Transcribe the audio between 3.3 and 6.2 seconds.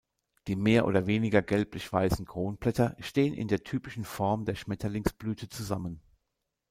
in der typischen Form der Schmetterlingsblüte zusammen.